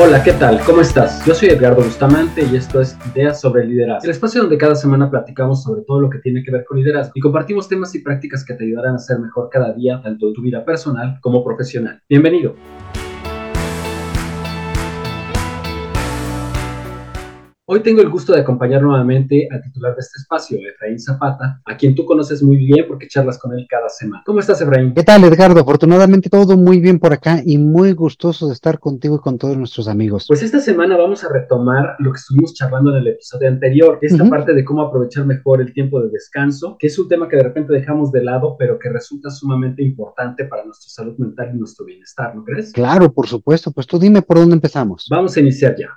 [0.00, 0.60] Hola, ¿qué tal?
[0.64, 1.26] ¿Cómo estás?
[1.26, 5.10] Yo soy Edgardo Bustamante y esto es Ideas sobre Liderazgo, el espacio donde cada semana
[5.10, 8.44] platicamos sobre todo lo que tiene que ver con liderazgo y compartimos temas y prácticas
[8.44, 12.00] que te ayudarán a ser mejor cada día, tanto en tu vida personal como profesional.
[12.08, 12.54] Bienvenido.
[17.70, 21.76] Hoy tengo el gusto de acompañar nuevamente al titular de este espacio, Efraín Zapata, a
[21.76, 24.22] quien tú conoces muy bien porque charlas con él cada semana.
[24.24, 24.94] ¿Cómo estás, Efraín?
[24.94, 25.60] ¿Qué tal, Edgardo?
[25.60, 29.58] Afortunadamente todo muy bien por acá y muy gustoso de estar contigo y con todos
[29.58, 30.24] nuestros amigos.
[30.28, 34.24] Pues esta semana vamos a retomar lo que estuvimos charlando en el episodio anterior, esta
[34.30, 37.42] parte de cómo aprovechar mejor el tiempo de descanso, que es un tema que de
[37.42, 41.84] repente dejamos de lado, pero que resulta sumamente importante para nuestra salud mental y nuestro
[41.84, 42.72] bienestar, ¿no crees?
[42.72, 43.70] Claro, por supuesto.
[43.72, 45.06] Pues tú dime por dónde empezamos.
[45.10, 45.90] Vamos a iniciar ya.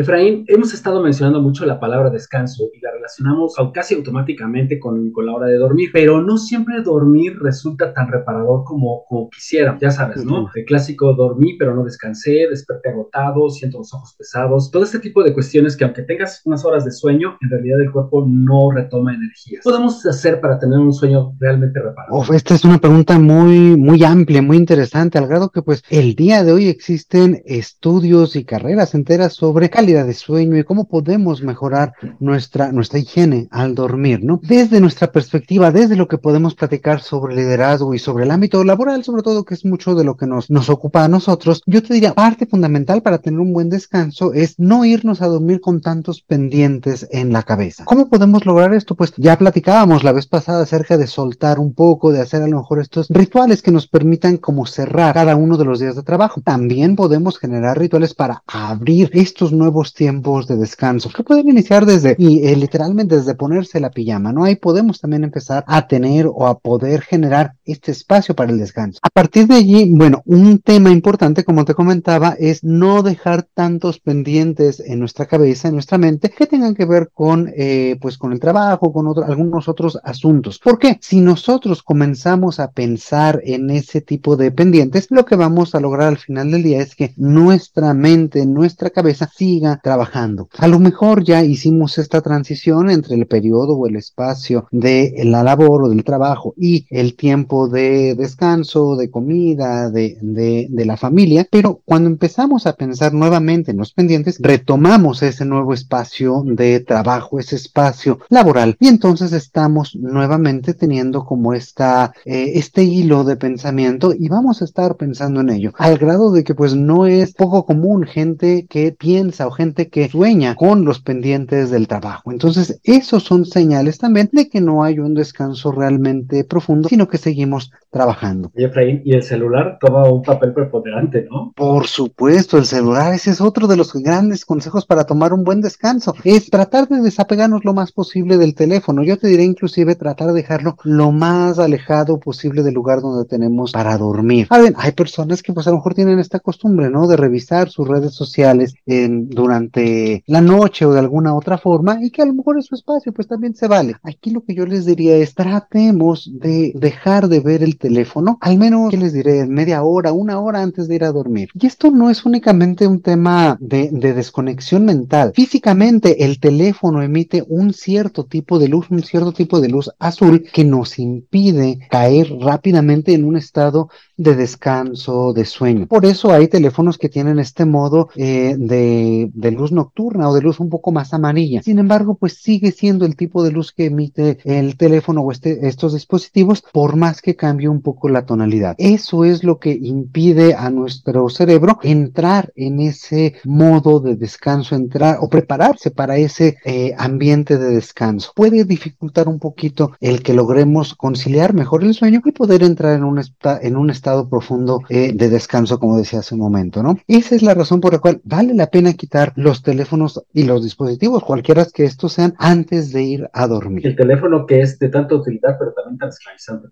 [0.00, 5.26] Efraín, hemos estado mencionando mucho la palabra descanso y la relacionamos casi automáticamente con, con
[5.26, 9.90] la hora de dormir, pero no siempre dormir resulta tan reparador como, como quisiéramos, ya
[9.90, 10.48] sabes, ¿no?
[10.54, 15.22] El clásico dormí pero no descansé, desperté agotado, siento los ojos pesados, todo este tipo
[15.22, 19.14] de cuestiones que aunque tengas unas horas de sueño, en realidad el cuerpo no retoma
[19.14, 19.62] energías.
[19.62, 22.34] ¿Qué podemos hacer para tener un sueño realmente reparador?
[22.34, 26.42] esta es una pregunta muy, muy amplia, muy interesante, al grado que pues el día
[26.42, 31.94] de hoy existen estudios y carreras enteras sobre calidad de sueño y cómo podemos mejorar
[32.20, 34.40] nuestra, nuestra higiene al dormir, ¿no?
[34.42, 39.02] Desde nuestra perspectiva, desde lo que podemos platicar sobre liderazgo y sobre el ámbito laboral,
[39.04, 41.94] sobre todo, que es mucho de lo que nos, nos ocupa a nosotros, yo te
[41.94, 46.22] diría, parte fundamental para tener un buen descanso es no irnos a dormir con tantos
[46.22, 47.84] pendientes en la cabeza.
[47.84, 48.94] ¿Cómo podemos lograr esto?
[48.94, 52.58] Pues ya platicábamos la vez pasada acerca de soltar un poco, de hacer a lo
[52.58, 56.40] mejor estos rituales que nos permitan como cerrar cada uno de los días de trabajo.
[56.40, 62.16] También podemos generar rituales para abrir estos nuevos tiempos de descanso que pueden iniciar desde,
[62.18, 64.44] y eh, literalmente desde ponerse la pijama, ¿no?
[64.44, 68.98] Ahí podemos también empezar a tener o a poder generar este espacio para el descanso.
[69.02, 74.00] A partir de allí, bueno, un tema importante, como te comentaba, es no dejar tantos
[74.00, 78.32] pendientes en nuestra cabeza, en nuestra mente, que tengan que ver con, eh, pues, con
[78.32, 80.58] el trabajo, con otro, algunos otros asuntos.
[80.58, 80.98] ¿Por qué?
[81.00, 86.08] Si nosotros comenzamos a pensar en ese tipo de pendientes, lo que vamos a lograr
[86.08, 89.30] al final del día es que nuestra mente, nuestra cabeza
[89.60, 90.48] siga trabajando.
[90.58, 95.42] A lo mejor ya hicimos esta transición entre el periodo o el espacio de la
[95.42, 101.46] labor o del trabajo y el tiempo de descanso, de comida, de, de, la familia,
[101.50, 107.38] pero cuando empezamos a pensar nuevamente en los pendientes, retomamos ese nuevo espacio de trabajo,
[107.38, 114.14] ese espacio laboral y entonces estamos nuevamente teniendo como esta, eh, este hilo de pensamiento
[114.18, 117.66] y vamos a estar pensando en ello, al grado de que pues no es poco
[117.66, 122.30] común gente que piensa o gente que sueña con los pendientes del trabajo.
[122.30, 127.18] Entonces, esos son señales también de que no hay un descanso realmente profundo, sino que
[127.18, 128.52] seguimos trabajando.
[128.54, 131.52] Y Efraín, y el celular toma un papel preponderante, ¿no?
[131.56, 135.60] Por supuesto, el celular, ese es otro de los grandes consejos para tomar un buen
[135.60, 139.02] descanso, es tratar de desapegarnos lo más posible del teléfono.
[139.02, 143.72] Yo te diré inclusive tratar de dejarlo lo más alejado posible del lugar donde tenemos
[143.72, 144.46] para dormir.
[144.50, 147.08] A ver, hay personas que pues a lo mejor tienen esta costumbre, ¿no?
[147.08, 152.10] De revisar sus redes sociales en, durante la noche o de alguna otra forma y
[152.10, 153.96] que a lo mejor es su espacio, pues también se vale.
[154.02, 158.58] Aquí lo que yo les diría es tratemos de dejar de ver el teléfono, al
[158.58, 159.46] menos, ¿qué les diré?
[159.46, 161.48] Media hora, una hora antes de ir a dormir.
[161.54, 165.32] Y esto no es únicamente un tema de, de desconexión mental.
[165.34, 170.44] Físicamente, el teléfono emite un cierto tipo de luz, un cierto tipo de luz azul
[170.52, 175.86] que nos impide caer rápidamente en un estado de descanso, de sueño.
[175.86, 180.42] Por eso hay teléfonos que tienen este modo eh, de, de, luz nocturna o de
[180.42, 181.62] luz un poco más amarilla.
[181.62, 185.66] Sin embargo, pues sigue siendo el tipo de luz que emite el teléfono o este,
[185.68, 188.74] estos dispositivos, por más que cambie un poco la tonalidad.
[188.78, 195.18] Eso es lo que impide a nuestro cerebro entrar en ese modo de descanso, entrar
[195.20, 198.32] o prepararse para ese eh, ambiente de descanso.
[198.34, 203.04] Puede dificultar un poquito el que logremos conciliar mejor el sueño y poder entrar en
[203.04, 203.20] un,
[203.62, 206.96] en un estado profundo eh, de descanso, como decía hace un momento, ¿no?
[207.06, 210.62] Esa es la razón por la cual vale la pena quitar los teléfonos y los
[210.62, 213.86] dispositivos, cualquiera que estos sean, antes de ir a dormir.
[213.86, 216.68] El teléfono que es de tanta utilidad, pero también tan esclavizante.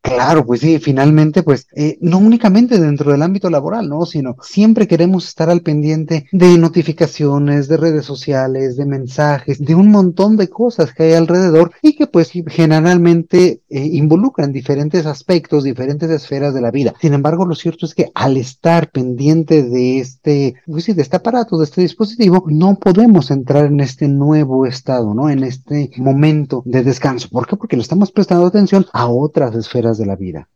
[0.00, 4.04] Claro, pues sí, finalmente, pues eh, no únicamente dentro del ámbito laboral, ¿no?
[4.04, 9.90] Sino siempre queremos estar al pendiente de notificaciones, de redes sociales, de mensajes, de un
[9.90, 16.10] montón de cosas que hay alrededor y que pues generalmente eh, involucran diferentes aspectos, diferentes
[16.10, 16.94] esferas de la vida.
[17.00, 21.16] Sin embargo, lo cierto es que al estar pendiente de este, pues sí, de este
[21.16, 25.30] aparato, de este dispositivo, no podemos entrar en este nuevo estado, ¿no?
[25.30, 27.28] En este momento de descanso.
[27.30, 27.56] ¿Por qué?
[27.56, 30.48] Porque le estamos prestando atención a otras esferas de la vida.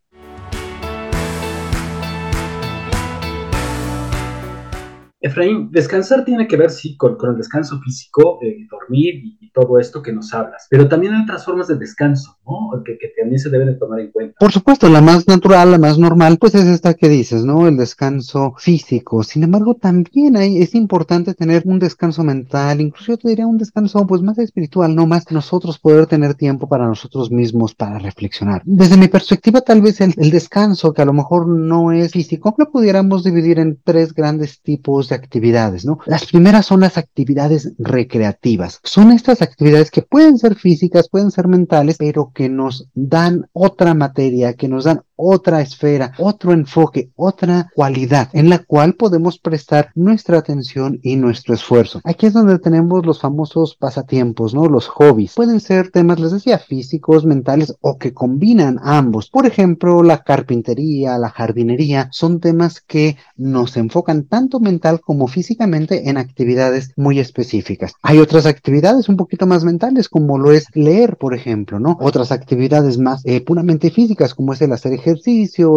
[5.27, 10.03] Efraín, descansar tiene que ver, sí, con, el descanso físico, eh, dormir y, todo esto
[10.03, 12.83] que nos hablas, pero también hay otras formas de descanso, ¿no?
[12.85, 14.35] Que, que, también se deben de tomar en cuenta.
[14.39, 17.67] Por supuesto, la más natural, la más normal, pues es esta que dices, ¿no?
[17.67, 19.23] El descanso físico.
[19.23, 23.57] Sin embargo, también hay, es importante tener un descanso mental, incluso yo te diría un
[23.57, 28.61] descanso, pues más espiritual, no más nosotros poder tener tiempo para nosotros mismos, para reflexionar.
[28.67, 32.55] Desde mi perspectiva, tal vez el, el descanso, que a lo mejor no es físico,
[32.59, 35.99] lo pudiéramos dividir en tres grandes tipos de actividades, ¿no?
[36.07, 38.81] Las primeras son las actividades recreativas.
[38.85, 43.95] Son estas actividades que pueden ser físicas, pueden ser mentales, pero que nos dan otra
[43.95, 49.91] materia, que nos dan otra esfera, otro enfoque, otra cualidad en la cual podemos prestar
[49.95, 52.01] nuestra atención y nuestro esfuerzo.
[52.05, 54.67] Aquí es donde tenemos los famosos pasatiempos, ¿no?
[54.67, 55.35] Los hobbies.
[55.35, 59.31] Pueden ser temas, les decía, físicos, mentales o que combinan ambos.
[59.31, 66.09] Por ejemplo, la carpintería, la jardinería, son temas que nos enfocan tanto mental como físicamente
[66.09, 67.95] en actividades muy específicas.
[68.03, 71.97] Hay otras actividades un poquito más mentales como lo es leer, por ejemplo, ¿no?
[72.01, 75.06] Otras actividades más eh, puramente físicas como es el hacer ejercicio,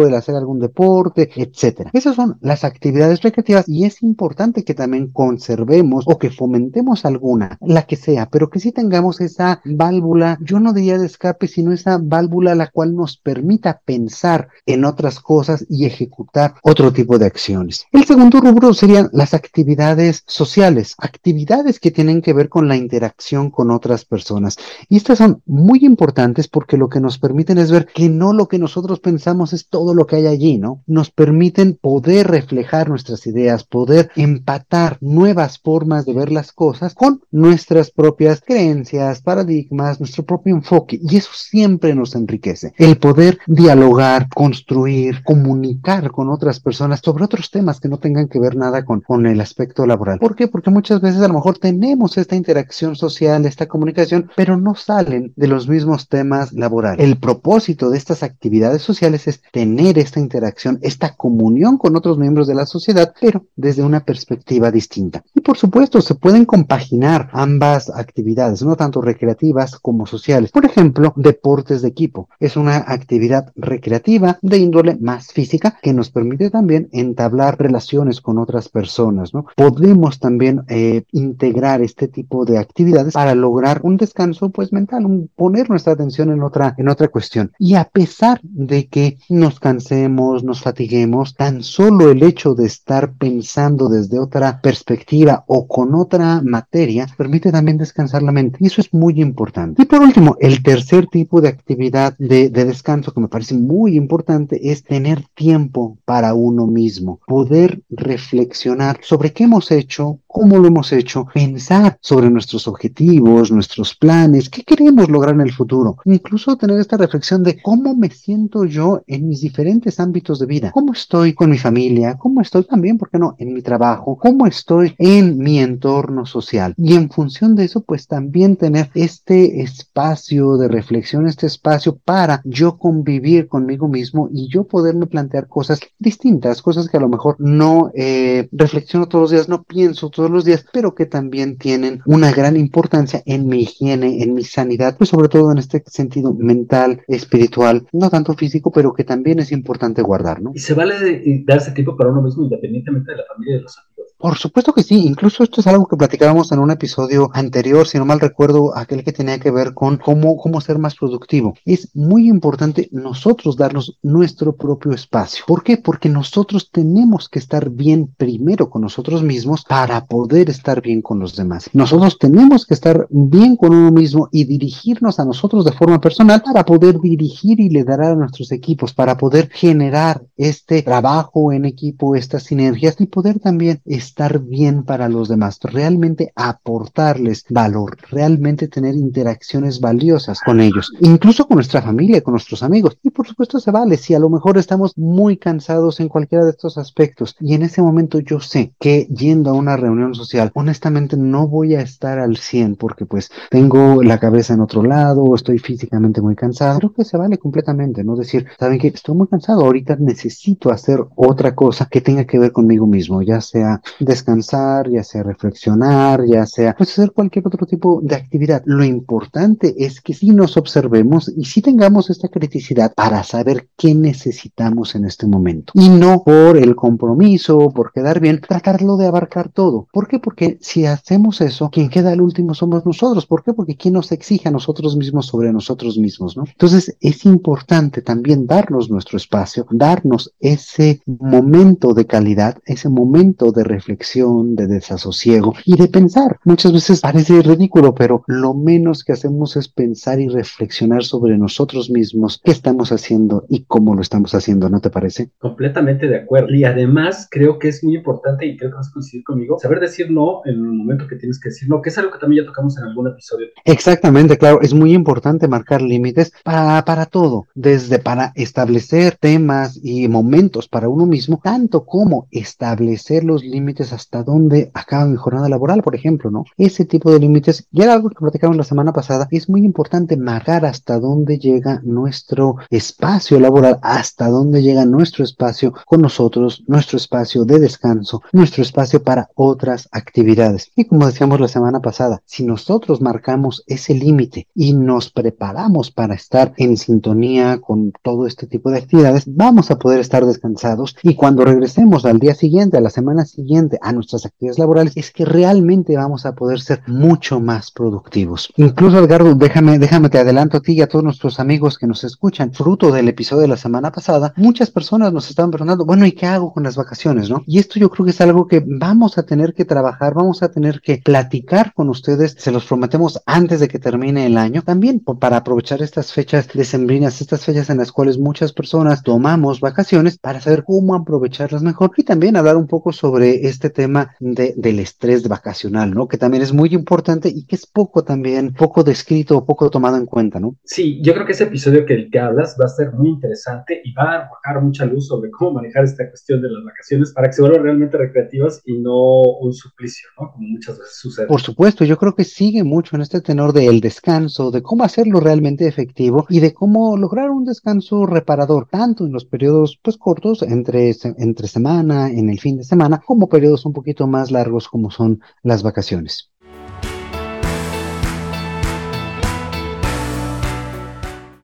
[0.06, 1.90] el hacer algún deporte, etcétera.
[1.92, 7.58] Esas son las actividades recreativas y es importante que también conservemos o que fomentemos alguna,
[7.60, 11.72] la que sea, pero que sí tengamos esa válvula, yo no diría de escape, sino
[11.72, 17.26] esa válvula la cual nos permita pensar en otras cosas y ejecutar otro tipo de
[17.26, 17.86] acciones.
[17.92, 23.50] El segundo rubro serían las actividades sociales, actividades que tienen que ver con la interacción
[23.50, 24.56] con otras personas.
[24.88, 28.48] Y estas son muy importantes porque lo que nos permiten es ver que no lo
[28.48, 29.19] que nosotros pensamos
[29.52, 30.82] es todo lo que hay allí, ¿no?
[30.86, 37.22] Nos permiten poder reflejar nuestras ideas, poder empatar nuevas formas de ver las cosas con
[37.30, 40.98] nuestras propias creencias, paradigmas, nuestro propio enfoque.
[41.02, 42.72] Y eso siempre nos enriquece.
[42.76, 48.40] El poder dialogar, construir, comunicar con otras personas sobre otros temas que no tengan que
[48.40, 50.18] ver nada con, con el aspecto laboral.
[50.18, 50.48] ¿Por qué?
[50.48, 55.32] Porque muchas veces a lo mejor tenemos esta interacción social, esta comunicación, pero no salen
[55.36, 57.04] de los mismos temas laborales.
[57.04, 62.46] El propósito de estas actividades sociales es tener esta interacción, esta comunión con otros miembros
[62.46, 65.22] de la sociedad, pero desde una perspectiva distinta.
[65.34, 70.50] Y por supuesto, se pueden compaginar ambas actividades, no tanto recreativas como sociales.
[70.50, 72.28] Por ejemplo, deportes de equipo.
[72.38, 78.38] Es una actividad recreativa de índole más física que nos permite también entablar relaciones con
[78.38, 79.46] otras personas, ¿no?
[79.56, 85.30] Podemos también eh, integrar este tipo de actividades para lograr un descanso pues mental, un,
[85.34, 87.52] poner nuestra atención en otra, en otra cuestión.
[87.58, 93.12] Y a pesar de que nos cansemos, nos fatiguemos, tan solo el hecho de estar
[93.14, 98.58] pensando desde otra perspectiva o con otra materia permite también descansar la mente.
[98.60, 99.82] Y eso es muy importante.
[99.82, 103.96] Y por último, el tercer tipo de actividad de, de descanso que me parece muy
[103.96, 110.68] importante es tener tiempo para uno mismo, poder reflexionar sobre qué hemos hecho, cómo lo
[110.68, 115.96] hemos hecho, pensar sobre nuestros objetivos, nuestros planes, qué queremos lograr en el futuro.
[116.04, 120.70] Incluso tener esta reflexión de cómo me siento yo en mis diferentes ámbitos de vida,
[120.72, 124.46] cómo estoy con mi familia, cómo estoy también, ¿por qué no?, en mi trabajo, cómo
[124.46, 126.74] estoy en mi entorno social.
[126.76, 132.40] Y en función de eso, pues también tener este espacio de reflexión, este espacio para
[132.44, 137.36] yo convivir conmigo mismo y yo poderme plantear cosas distintas, cosas que a lo mejor
[137.38, 142.00] no eh, reflexiono todos los días, no pienso todos los días, pero que también tienen
[142.06, 146.32] una gran importancia en mi higiene, en mi sanidad, pues sobre todo en este sentido
[146.34, 150.52] mental, espiritual, no tanto físico, pero que también es importante guardar, ¿no?
[150.54, 153.78] Y se vale darse tiempo para uno mismo independientemente de la familia y de los
[153.78, 153.89] amigos.
[154.20, 157.96] Por supuesto que sí, incluso esto es algo que platicábamos en un episodio anterior, si
[157.96, 161.54] no mal recuerdo, aquel que tenía que ver con cómo, cómo ser más productivo.
[161.64, 165.42] Es muy importante nosotros darnos nuestro propio espacio.
[165.46, 165.78] ¿Por qué?
[165.78, 171.18] Porque nosotros tenemos que estar bien primero con nosotros mismos para poder estar bien con
[171.18, 171.70] los demás.
[171.72, 176.42] Nosotros tenemos que estar bien con uno mismo y dirigirnos a nosotros de forma personal
[176.42, 182.14] para poder dirigir y liderar a nuestros equipos, para poder generar este trabajo en equipo,
[182.14, 188.94] estas sinergias y poder también estar bien para los demás, realmente aportarles valor, realmente tener
[188.94, 192.98] interacciones valiosas con ellos, incluso con nuestra familia, con nuestros amigos.
[193.02, 196.50] Y por supuesto se vale si a lo mejor estamos muy cansados en cualquiera de
[196.50, 201.16] estos aspectos y en ese momento yo sé que yendo a una reunión social, honestamente
[201.16, 205.58] no voy a estar al 100 porque pues tengo la cabeza en otro lado estoy
[205.58, 206.78] físicamente muy cansado.
[206.78, 210.98] Creo que se vale completamente, no decir, saben que estoy muy cansado, ahorita necesito hacer
[211.16, 216.46] otra cosa que tenga que ver conmigo mismo, ya sea descansar, ya sea reflexionar, ya
[216.46, 218.62] sea pues hacer cualquier otro tipo de actividad.
[218.64, 223.94] Lo importante es que si nos observemos y si tengamos esta criticidad para saber qué
[223.94, 229.50] necesitamos en este momento y no por el compromiso, por quedar bien, tratarlo de abarcar
[229.50, 229.88] todo.
[229.92, 230.18] ¿Por qué?
[230.18, 233.26] Porque si hacemos eso, quien queda al último somos nosotros.
[233.26, 233.52] ¿Por qué?
[233.52, 236.44] Porque quien nos exige a nosotros mismos sobre nosotros mismos, ¿no?
[236.46, 243.64] Entonces es importante también darnos nuestro espacio, darnos ese momento de calidad, ese momento de
[243.64, 246.38] reflexión, de desasosiego y de pensar.
[246.44, 251.90] Muchas veces parece ridículo, pero lo menos que hacemos es pensar y reflexionar sobre nosotros
[251.90, 255.30] mismos, qué estamos haciendo y cómo lo estamos haciendo, ¿no te parece?
[255.38, 256.54] Completamente de acuerdo.
[256.54, 259.80] Y además creo que es muy importante y creo que vas a coincidir conmigo, saber
[259.80, 262.44] decir no en el momento que tienes que decir no, que es algo que también
[262.44, 263.48] ya tocamos en algún episodio.
[263.64, 270.08] Exactamente, claro, es muy importante marcar límites para, para todo, desde para establecer temas y
[270.08, 275.82] momentos para uno mismo, tanto como establecer los límites hasta dónde acaba mi jornada laboral,
[275.82, 276.44] por ejemplo, ¿no?
[276.56, 280.16] Ese tipo de límites, y era algo que platicamos la semana pasada, es muy importante
[280.16, 286.96] marcar hasta dónde llega nuestro espacio laboral, hasta dónde llega nuestro espacio con nosotros, nuestro
[286.96, 290.70] espacio de descanso, nuestro espacio para otras actividades.
[290.76, 296.14] Y como decíamos la semana pasada, si nosotros marcamos ese límite y nos preparamos para
[296.14, 301.14] estar en sintonía con todo este tipo de actividades, vamos a poder estar descansados y
[301.14, 305.24] cuando regresemos al día siguiente, a la semana siguiente, a nuestras actividades laborales, es que
[305.24, 308.52] realmente vamos a poder ser mucho más productivos.
[308.56, 312.04] Incluso, Edgardo, déjame, déjame te adelanto a ti y a todos nuestros amigos que nos
[312.04, 312.52] escuchan.
[312.52, 316.26] Fruto del episodio de la semana pasada, muchas personas nos estaban preguntando, bueno, ¿y qué
[316.26, 317.42] hago con las vacaciones, no?
[317.46, 320.50] Y esto yo creo que es algo que vamos a tener que trabajar, vamos a
[320.50, 325.00] tener que platicar con ustedes, se los prometemos antes de que termine el año, también
[325.00, 330.40] para aprovechar estas fechas decembrinas, estas fechas en las cuales muchas personas tomamos vacaciones para
[330.40, 335.26] saber cómo aprovecharlas mejor y también hablar un poco sobre este tema de, del estrés
[335.28, 336.08] vacacional, ¿no?
[336.08, 339.96] Que también es muy importante y que es poco también, poco descrito o poco tomado
[339.96, 340.56] en cuenta, ¿no?
[340.64, 343.92] Sí, yo creo que ese episodio que, que hablas va a ser muy interesante y
[343.92, 347.34] va a arrojar mucha luz sobre cómo manejar esta cuestión de las vacaciones para que
[347.34, 350.32] se vuelvan realmente recreativas y no un suplicio, ¿no?
[350.32, 351.26] Como muchas veces sucede.
[351.26, 355.20] Por supuesto, yo creo que sigue mucho en este tenor del descanso, de cómo hacerlo
[355.20, 360.42] realmente efectivo y de cómo lograr un descanso reparador, tanto en los periodos pues cortos,
[360.42, 364.90] entre, entre semana, en el fin de semana, como periodos un poquito más largos como
[364.90, 366.30] son las vacaciones.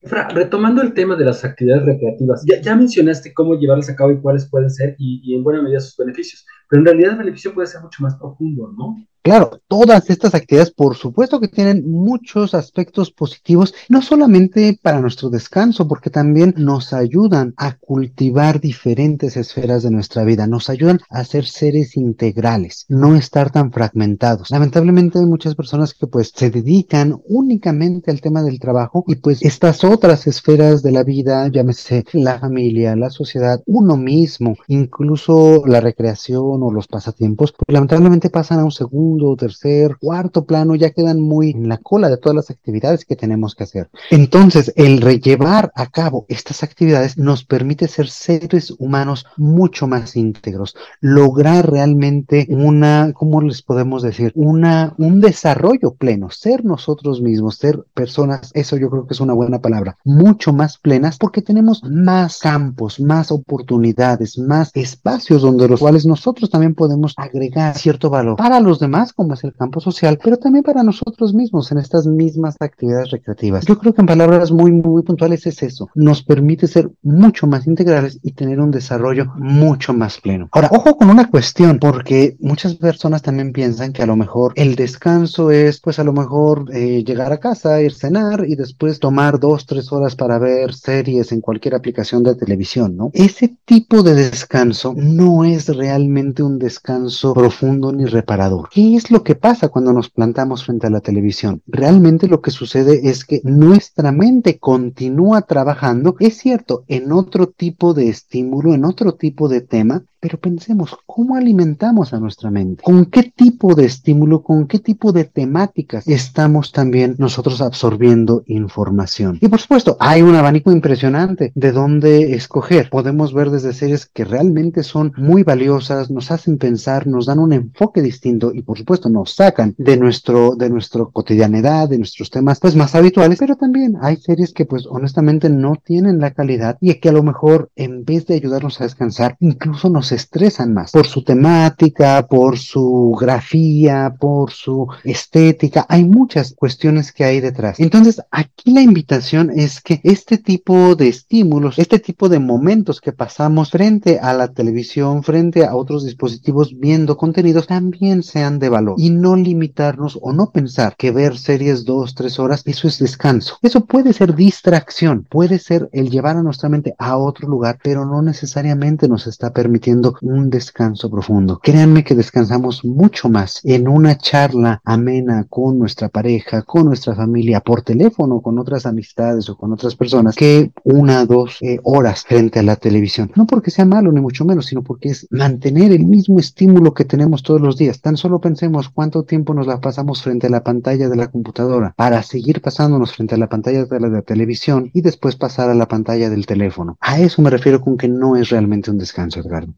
[0.03, 4.21] Fra, retomando el tema de las actividades recreativas, ya, mencionaste cómo llevarlas a cabo y
[4.21, 7.67] cuáles pueden ser y en buena medida sus beneficios, pero en realidad el beneficio puede
[7.67, 8.97] ser mucho más profundo, ¿no?
[9.27, 15.29] Claro, todas estas actividades, por supuesto que tienen muchos aspectos positivos, no solamente para nuestro
[15.29, 21.25] descanso, porque también nos ayudan a cultivar diferentes esferas de nuestra vida, nos ayudan a
[21.25, 24.49] ser seres integrales, no estar tan fragmentados.
[24.49, 29.43] Lamentablemente hay muchas personas que pues se dedican únicamente al tema del trabajo y pues
[29.43, 35.81] estas otras esferas de la vida, llámese la familia, la sociedad, uno mismo, incluso la
[35.81, 41.19] recreación o los pasatiempos, pues lamentablemente pasan a un segundo tercer, cuarto plano, ya quedan
[41.19, 43.89] muy en la cola de todas las actividades que tenemos que hacer.
[44.11, 50.75] Entonces, el rellevar a cabo estas actividades nos permite ser seres humanos mucho más íntegros,
[50.99, 54.31] lograr realmente una, ¿cómo les podemos decir?
[54.35, 59.33] Una, un desarrollo pleno, ser nosotros mismos, ser personas, eso yo creo que es una
[59.33, 65.79] buena palabra, mucho más plenas porque tenemos más campos, más oportunidades, más espacios donde los
[65.79, 70.19] cuales nosotros también podemos agregar cierto valor para los demás como es el campo social,
[70.23, 73.65] pero también para nosotros mismos en estas mismas actividades recreativas.
[73.65, 75.89] Yo creo que en palabras muy, muy puntuales es eso.
[75.95, 80.49] Nos permite ser mucho más integrales y tener un desarrollo mucho más pleno.
[80.51, 84.75] Ahora, ojo con una cuestión, porque muchas personas también piensan que a lo mejor el
[84.75, 88.99] descanso es, pues a lo mejor eh, llegar a casa, ir a cenar y después
[88.99, 93.11] tomar dos, tres horas para ver series en cualquier aplicación de televisión, ¿no?
[93.13, 98.69] Ese tipo de descanso no es realmente un descanso profundo ni reparador.
[98.69, 101.61] ¿Qué es lo que pasa cuando nos plantamos frente a la televisión?
[101.67, 107.93] Realmente lo que sucede es que nuestra mente continúa trabajando, es cierto, en otro tipo
[107.93, 112.83] de estímulo, en otro tipo de tema, pero pensemos, ¿cómo alimentamos a nuestra mente?
[112.83, 119.37] ¿Con qué tipo de estímulo, con qué tipo de temáticas estamos también nosotros absorbiendo información?
[119.41, 122.89] Y por supuesto, hay un abanico impresionante de dónde escoger.
[122.89, 127.53] Podemos ver desde series que realmente son muy valiosas, nos hacen pensar, nos dan un
[127.53, 132.59] enfoque distinto y por supuesto nos sacan de nuestro, de nuestro cotidianidad, de nuestros temas
[132.59, 136.93] pues más habituales, pero también hay series que pues honestamente no tienen la calidad y
[136.95, 141.07] que a lo mejor en vez de ayudarnos a descansar, incluso nos estresan más por
[141.07, 145.85] su temática, por su grafía, por su estética.
[145.89, 147.79] Hay muchas cuestiones que hay detrás.
[147.79, 153.11] Entonces, aquí la invitación es que este tipo de estímulos, este tipo de momentos que
[153.11, 158.95] pasamos frente a la televisión, frente a otros dispositivos viendo contenidos, también sean de valor
[158.97, 163.57] y no limitarnos o no pensar que ver series dos, tres horas, eso es descanso.
[163.61, 168.05] Eso puede ser distracción, puede ser el llevar a nuestra mente a otro lugar, pero
[168.05, 171.59] no necesariamente nos está permitiendo un descanso profundo.
[171.61, 177.61] Créanme que descansamos mucho más en una charla amena con nuestra pareja, con nuestra familia,
[177.61, 182.59] por teléfono, con otras amistades o con otras personas, que una, dos eh, horas frente
[182.59, 183.31] a la televisión.
[183.35, 187.05] No porque sea malo, ni mucho menos, sino porque es mantener el mismo estímulo que
[187.05, 188.01] tenemos todos los días.
[188.01, 191.93] Tan solo pensemos cuánto tiempo nos la pasamos frente a la pantalla de la computadora
[191.95, 195.69] para seguir pasándonos frente a la pantalla de la, de la televisión y después pasar
[195.69, 196.97] a la pantalla del teléfono.
[197.01, 199.73] A eso me refiero con que no es realmente un descanso, Edgardo.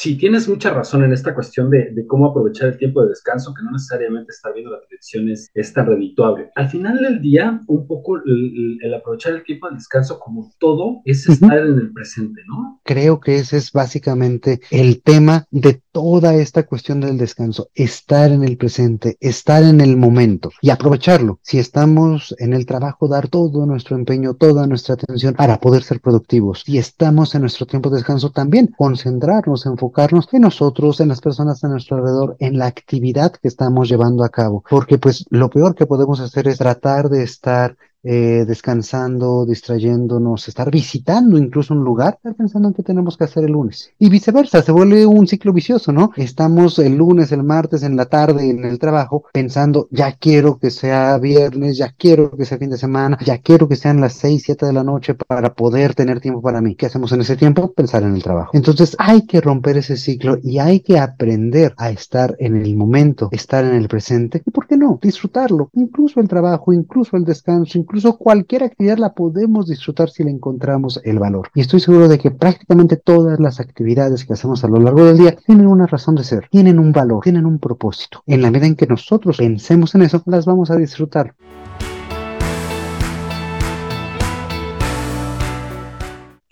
[0.00, 3.62] Si tienes mucha razón en esta cuestión de, cómo aprovechar el tiempo de descanso, que
[3.62, 6.50] no necesariamente estar viendo la televisión es, tan redituable.
[6.56, 11.28] Al final del día, un poco el, aprovechar el tiempo de descanso como todo es
[11.28, 12.80] estar en el presente, ¿no?
[12.82, 18.42] Creo que ese es básicamente el tema de toda esta cuestión del descanso, estar en
[18.42, 21.40] el presente, estar en el momento y aprovecharlo.
[21.42, 26.00] Si estamos en el trabajo, dar todo nuestro empeño, toda nuestra atención para poder ser
[26.00, 26.62] productivos.
[26.64, 31.62] Si estamos en nuestro tiempo de descanso, también concentrarnos en en nosotros, en las personas
[31.62, 34.64] a nuestro alrededor, en la actividad que estamos llevando a cabo.
[34.68, 40.70] Porque pues lo peor que podemos hacer es tratar de estar eh, descansando, distrayéndonos, estar
[40.70, 43.90] visitando incluso un lugar, estar pensando en qué tenemos que hacer el lunes.
[43.98, 46.12] Y viceversa, se vuelve un ciclo vicioso, ¿no?
[46.16, 50.70] Estamos el lunes, el martes, en la tarde, en el trabajo, pensando, ya quiero que
[50.70, 54.42] sea viernes, ya quiero que sea fin de semana, ya quiero que sean las 6,
[54.44, 56.74] 7 de la noche para poder tener tiempo para mí.
[56.76, 57.72] ¿Qué hacemos en ese tiempo?
[57.72, 58.50] Pensar en el trabajo.
[58.54, 63.28] Entonces hay que romper ese ciclo y hay que aprender a estar en el momento,
[63.32, 64.98] estar en el presente y, ¿por qué no?
[65.02, 65.70] Disfrutarlo.
[65.74, 67.78] Incluso el trabajo, incluso el descanso,
[68.18, 71.50] cualquier actividad la podemos disfrutar si le encontramos el valor.
[71.54, 75.18] Y estoy seguro de que prácticamente todas las actividades que hacemos a lo largo del
[75.18, 78.22] día tienen una razón de ser, tienen un valor, tienen un propósito.
[78.26, 81.34] En la medida en que nosotros pensemos en eso, las vamos a disfrutar.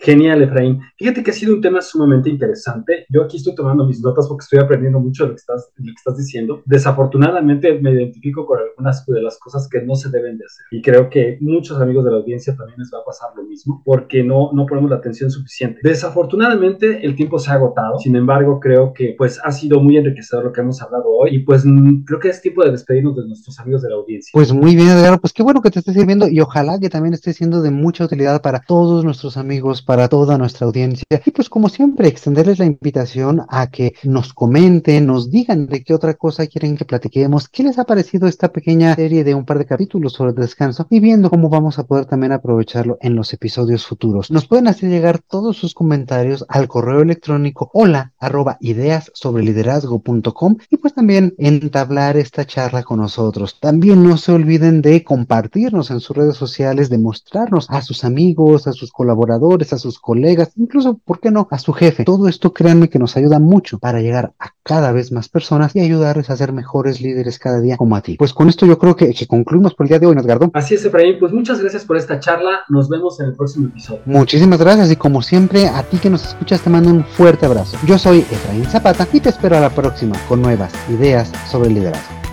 [0.09, 0.81] Genial, Efraín.
[0.97, 3.05] Fíjate que ha sido un tema sumamente interesante.
[3.09, 5.85] Yo aquí estoy tomando mis notas porque estoy aprendiendo mucho de lo que estás, lo
[5.85, 6.63] que estás diciendo.
[6.65, 10.65] Desafortunadamente me identifico con algunas de las cosas que no se deben de hacer.
[10.71, 13.83] Y creo que muchos amigos de la audiencia también les va a pasar lo mismo
[13.85, 15.79] porque no, no ponemos la atención suficiente.
[15.83, 17.99] Desafortunadamente el tiempo se ha agotado.
[17.99, 21.35] Sin embargo, creo que pues ha sido muy enriquecedor lo que hemos hablado hoy.
[21.35, 21.63] Y pues
[22.07, 24.31] creo que es tiempo de despedirnos de nuestros amigos de la audiencia.
[24.33, 25.19] Pues muy bien, Edgar.
[25.19, 28.05] Pues qué bueno que te estés sirviendo y ojalá que también esté siendo de mucha
[28.05, 31.03] utilidad para todos nuestros amigos, para toda nuestra audiencia.
[31.25, 35.93] Y pues como siempre, extenderles la invitación a que nos comenten, nos digan de qué
[35.93, 39.57] otra cosa quieren que platiquemos, qué les ha parecido esta pequeña serie de un par
[39.57, 43.33] de capítulos sobre el descanso y viendo cómo vamos a poder también aprovecharlo en los
[43.33, 44.31] episodios futuros.
[44.31, 50.57] Nos pueden hacer llegar todos sus comentarios al correo electrónico hola arroba ideas sobre liderazgo.com
[50.69, 53.59] y pues también entablar esta charla con nosotros.
[53.59, 58.67] También no se olviden de compartirnos en sus redes sociales, de mostrarnos a sus amigos,
[58.67, 62.03] a sus colaboradores, a sus colegas, incluso, ¿por qué no?, a su jefe.
[62.03, 65.79] Todo esto créanme que nos ayuda mucho para llegar a cada vez más personas y
[65.79, 68.15] ayudarles a ser mejores líderes cada día como a ti.
[68.17, 70.51] Pues con esto yo creo que, concluimos por el día de hoy, Edgardo.
[70.53, 71.17] Así es, Efraín.
[71.19, 72.59] Pues muchas gracias por esta charla.
[72.69, 74.01] Nos vemos en el próximo episodio.
[74.05, 77.77] Muchísimas gracias y como siempre, a ti que nos escuchas te mando un fuerte abrazo.
[77.85, 82.28] Yo soy Efraín Zapata y te espero a la próxima con nuevas ideas sobre liderazgo.